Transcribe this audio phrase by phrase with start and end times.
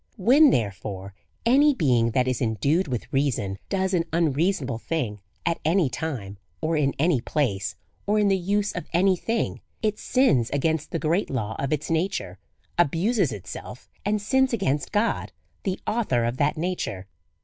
[0.17, 1.13] When, therefore,
[1.45, 6.75] any being that is endued with reason does an unreasonable thing at any time, or
[6.75, 7.75] in any place,
[8.07, 11.91] or in the use of any thing, it sins against the great law of its
[11.91, 12.39] nature,
[12.79, 15.33] abuses itself, and sins against God,
[15.65, 17.05] the author of that nature.